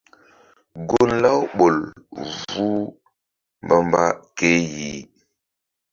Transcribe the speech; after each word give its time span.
Gun 0.87 1.09
Laouɓol 1.23 1.77
vuh 2.51 2.83
mbamba 3.63 4.03
ke 4.37 4.49
yih. 4.73 4.99